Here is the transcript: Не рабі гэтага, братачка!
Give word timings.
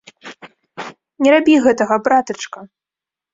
Не 1.25 1.29
рабі 1.35 1.53
гэтага, 1.67 1.95
братачка! 2.09 2.59